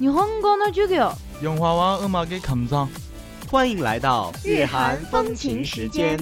[0.00, 2.88] 日本語の授業 영화와 음악의 감상
[3.50, 6.18] 欢迎来到日韩风情时间。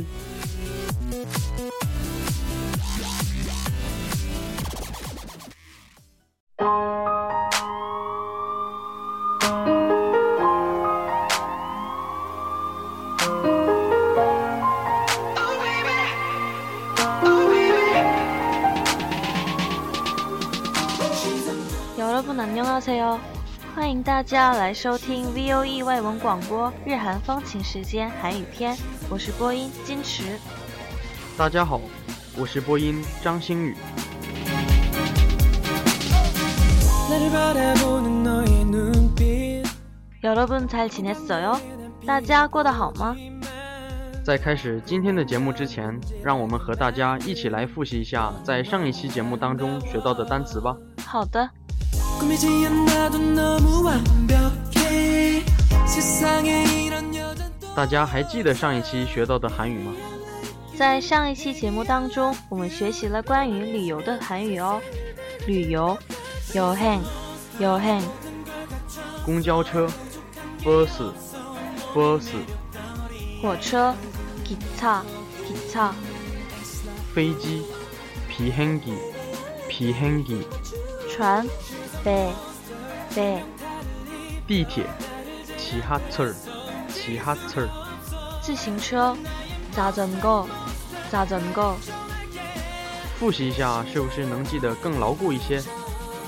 [23.89, 28.77] 欢迎大家来收听 VOE 外文广播日韩风情时间韩语篇，
[29.09, 30.39] 我是播音金池。
[31.37, 31.81] 大家好，
[32.37, 33.77] 我是播音张星宇。
[37.09, 39.65] 나를 바라보는 너의 눈빛
[40.23, 41.61] 여러분 잘 지냈어요？
[42.05, 43.17] 大家过得好吗？
[44.25, 50.75] 在开始今天的节目之前，让我们和大家一起来复习一下在上一期节目当中学到的单词吧。
[51.05, 51.51] 好的，
[57.75, 59.93] 大家还记得上一期学到的韩语吗？
[60.77, 64.81] 在上一期节目当中，我们学习了关于旅游的韩语哦。
[65.47, 65.97] 旅游，
[66.55, 68.01] 여행，여행，
[69.25, 69.89] 公交车，
[70.63, 70.89] bus
[71.93, 72.23] bus，
[73.43, 73.95] 火车，
[74.45, 75.93] 기차，기차，
[77.15, 77.63] 飞机，
[78.29, 78.95] 비행기
[79.69, 80.45] 비행기，
[81.11, 81.47] 船，
[82.05, 83.43] 배，배，
[84.47, 84.85] 地铁，
[85.57, 86.35] 지하철
[86.89, 87.69] 지하철，
[88.43, 89.17] 自行车，
[89.73, 91.77] 자전거，자전거。
[93.19, 95.63] 复习一下是不是能记得更牢固一些？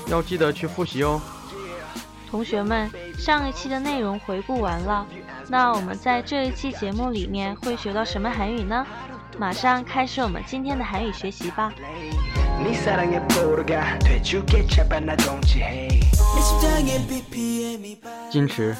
[0.07, 1.21] 要记得去复习哦。
[2.29, 5.05] 同学们，上一期的内容回顾完了，
[5.52, 8.86] 那我们在这一期节目里面会学到什么韩语呢？
[9.36, 11.70] 马上开始我们今天的韩语学习吧。
[18.30, 18.74] 矜持，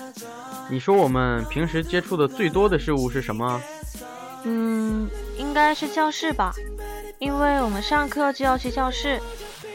[0.71, 3.61] 你说我们平时接触的最多的事物是什么？
[4.45, 6.55] 嗯，应该是教室吧，
[7.19, 9.21] 因为我们上课就要去教室，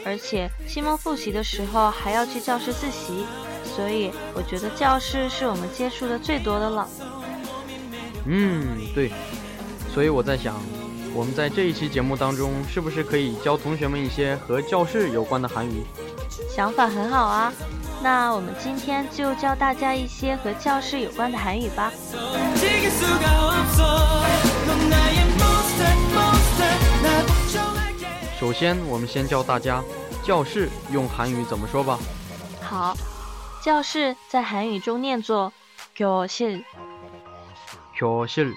[0.04, 3.24] 而且期末复习的时候还要去教室自习。
[3.76, 6.88] 所以我觉得教室是我们接触的最多的了。
[8.26, 9.12] 嗯，对。
[9.94, 10.54] 所以我在想，
[11.14, 15.82] 我们在这一期节目当中，是不是可以教同学们一些和教室有关的韩语？
[16.54, 17.52] 想法很好啊，
[18.02, 21.92] 那我们今天就教大家一些和教室有关的韩语吧。
[28.38, 29.82] 首先我们先教大家
[30.22, 31.98] 教室用韩语怎么说吧。
[32.60, 32.96] 好。
[33.63, 35.53] 教室在韩语中念作
[35.95, 36.63] 교실，
[37.97, 38.53] 教室，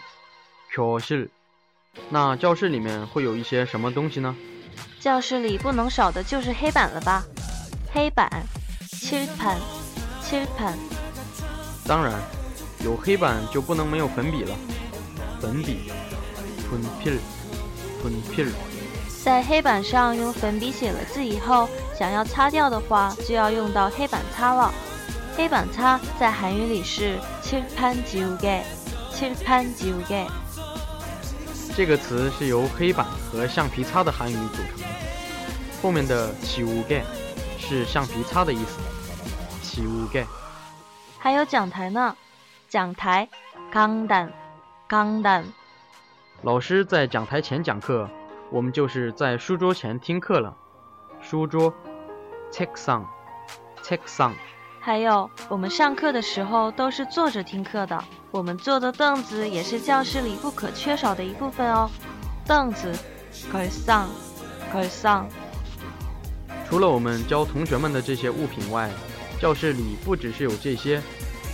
[0.75, 1.31] 教室。
[2.11, 4.35] 那教室里面会有一些什么东西呢？
[5.01, 7.25] 教室里不能少的就是黑板了吧？
[7.93, 8.29] 黑板，
[8.91, 10.77] 칠판，칠판。
[11.87, 12.21] 当然，
[12.85, 14.55] 有黑板就不能没有粉笔了。
[15.41, 15.93] 粉笔，
[16.69, 17.19] 粉필，
[18.03, 18.49] 粉필。
[19.23, 24.73] 在黑板上用粉笔写了字以后，想要擦掉的话，就要用到黑板擦了。
[25.37, 30.27] 黑板擦在韩语里是칠판지우개，칠판지우개。
[31.77, 34.85] 这个词是由黑板和橡皮擦的韩语组成的。
[35.83, 37.05] 后面的起无盖
[37.59, 38.81] 是橡皮擦的意思。
[39.63, 40.25] 起无盖，
[41.19, 42.17] 还有讲台呢，
[42.69, 43.29] 讲台，
[43.71, 45.45] 강단，강단。
[46.43, 48.09] 老师在讲台前讲课，
[48.51, 50.57] 我们就是在书桌前听课了。
[51.21, 51.75] 书桌，
[52.51, 54.35] 책상，책상。
[54.84, 58.04] 还有，我们上课的时候都是坐着听课的。
[58.32, 61.88] 我们坐的凳子也是教室里不可缺少的一部分哦。
[62.48, 62.92] 凳子，
[63.52, 64.10] 可以上，
[64.72, 65.28] 可以上。
[66.68, 68.90] 除了我们教同学们的这些物品外，
[69.40, 71.00] 教室里不只是有这些，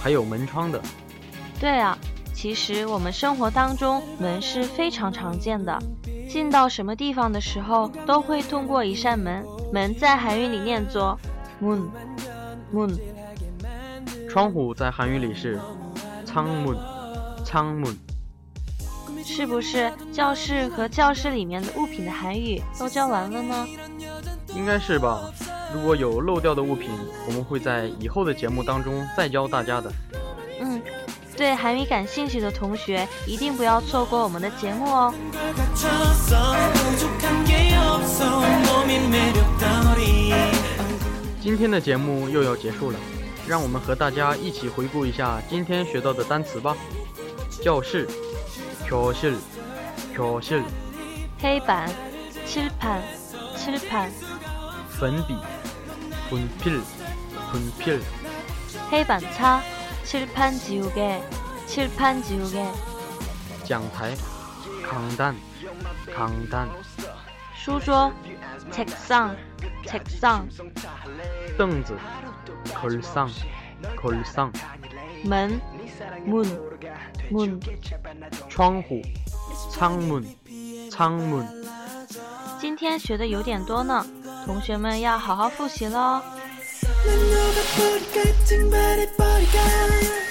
[0.02, 0.82] 还有门窗的。
[1.60, 1.98] 对啊，
[2.34, 5.78] 其实我们生活当中门是非常常见的，
[6.30, 9.46] 进到什么地方的时候都会通过一扇门。
[9.74, 11.20] 门在韩语里面做
[11.62, 12.98] moon，moon。
[14.37, 15.59] 窗户在韩语里是
[16.25, 16.77] 仓门，
[17.45, 17.97] 仓门。
[19.25, 23.67] 是不是教室和教室里面的物品的韩语都教完了呢？
[24.55, 25.21] 应该是吧。
[25.73, 26.91] 如果有漏掉的物品，
[27.27, 29.93] 我们会在以后的节目当中再教大家的。
[30.61, 30.83] 嗯，
[31.37, 35.15] 对韩语感兴趣的同学一定不要错过我们的节目哦。
[35.33, 40.35] 갇혀서 부족한 게 없어 몸이 매력더리
[41.41, 42.99] 今天的节目又要结束了，
[43.47, 46.77] 让我们和大家一起回顾一下今天学到的单词吧。
[47.63, 48.09] 教室，
[48.89, 49.35] 教室，
[50.17, 50.63] 教室。
[51.39, 51.89] 黑板
[52.47, 53.03] 칠판
[53.57, 54.11] 칠판
[54.89, 55.37] 粉笔，
[56.31, 56.81] 粉필，
[57.51, 58.01] 粉필。
[58.91, 59.61] 黑板擦
[60.05, 61.21] 칠판 지우개
[61.67, 62.65] 칠판 지우개
[63.65, 64.15] 讲台，
[64.85, 66.69] 강단，강단。
[67.55, 68.13] 书桌
[68.73, 70.47] 책상책상
[71.57, 71.97] 凳子，
[72.75, 74.53] 걸상，걸상。
[75.25, 75.61] 门
[76.27, 76.45] 문
[77.31, 77.61] 문
[78.49, 79.01] 窗户，
[79.71, 81.47] 창문，창문。
[82.61, 84.05] 今天学的有点多呢，
[84.45, 86.21] 同学们要好好复习喽。
[87.05, 89.57] 난 너가 버릴 같은 말해버릴까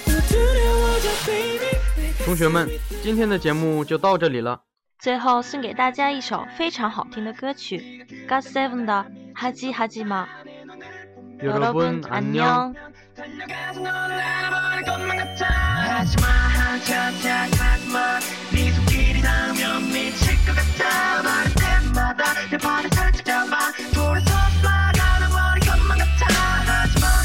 [0.06, 2.68] 너 두려워져 baby 同学们，
[3.02, 4.60] 今天的节目就到这里了。
[4.98, 9.04] 最后送给大家一首非常好听的歌曲，God Seven 的《
[9.38, 10.24] 哈基哈基玛》。》。
[11.43, 12.73] 여러분 안녕.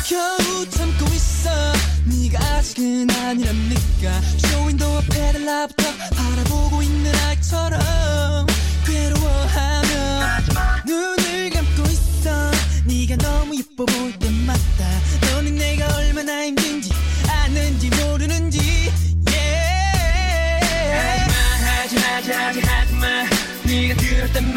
[0.08, 1.50] 겨우 참고 있어.
[2.04, 4.20] 네가 아직은 아니랍니까?
[4.38, 6.01] 쇼윈도 앞에 달라붙어.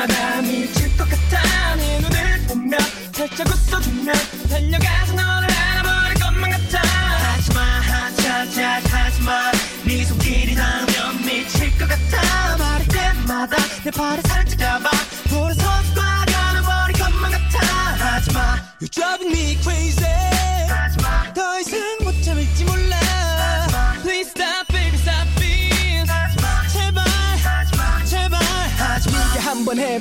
[0.06, 2.78] 그럴 때마다 미칠 것 같아 내 눈을 보며
[3.12, 4.16] 살짝 웃어주면
[4.50, 6.82] 달려가서 너를 알아버릴 것만 같아.
[6.82, 9.52] 하지마 하지마 하지마
[9.86, 12.58] 네 손길이 닿으면 미칠 것 같아.
[12.58, 14.90] 말할 때마다 내 발을 살짝 잡아.
[15.30, 15.64] 돌아서
[15.96, 17.60] 빠져나버릴 것만 같아.
[18.06, 19.85] 하지마 You're driving me crazy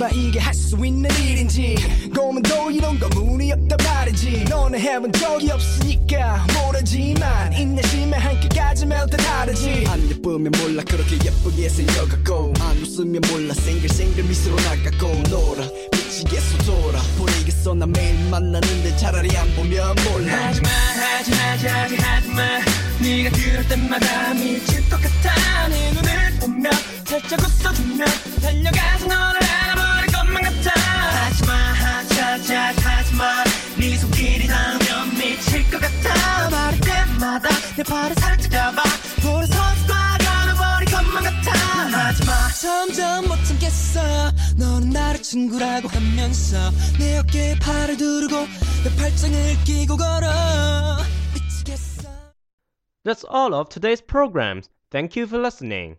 [0.04, 1.76] 해봐 이게 할 수 있는 일인지.
[2.14, 4.44] 고민도 이런 거 문이 없단 말이지.
[4.48, 9.84] 너는 해본 적이 없으니까 모르지만 인내심에 한계까지면 다 다르지.
[9.88, 12.54] 안 예쁘면 몰라 그렇게 예쁘게 생겨갖고.
[12.60, 15.22] 안 웃으면 몰라 생글생글 미소로 나가고.
[15.28, 20.46] 놀아 미치겠어 돌아 보이겠어 나 매일 만나는데 차라리 안 보면 몰라.
[20.46, 22.42] 하지마 하지마 하지 하지마.
[23.00, 25.68] 네가 그럴 때마다 미칠 것 같아.
[25.68, 26.70] 내 눈을 보며
[27.04, 28.06] 살짝 웃어주면
[28.40, 28.93] 달려가
[37.84, 38.82] 발을 살짝 잡아.
[39.22, 39.54] 돌아서
[39.86, 41.52] 빠져나버릴 것만 같아.
[41.52, 42.32] 하지마.
[42.60, 44.00] 점점 못 참겠어.
[44.56, 48.36] 너는 나를 친구라고 하면서 내 어깨에 팔을 두르고
[48.84, 50.96] 내 팔짱을 끼고 걸어.
[51.34, 52.08] 미치겠어.
[53.04, 54.68] That's all of today's programs.
[54.90, 55.96] Thank you for listening.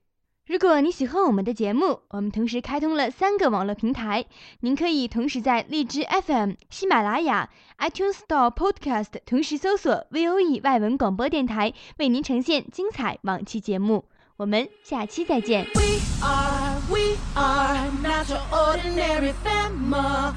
[0.47, 4.25] 如果你喜欢我们的节目，我们同时开通了三个网络平台，
[4.59, 7.49] 您可以同时在荔枝 FM、喜马拉雅、
[7.79, 14.05] iTunes Store Podcast 同时搜索 VOE 外文广播电台，为您呈现精彩往期节目。
[14.37, 15.65] 我们下期再见。
[15.73, 15.81] We
[16.21, 20.35] are, we are not your ordinary family,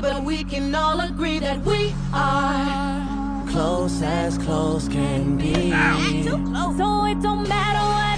[0.00, 3.06] but we can all agree that we are
[3.52, 5.70] close as close can be.
[6.76, 8.17] So it don't matter what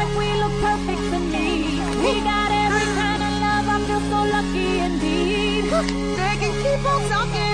[0.00, 1.80] like, we look perfect to me.
[2.04, 5.64] We got every kind of love, I feel so lucky indeed.
[6.18, 7.49] They can keep on talking,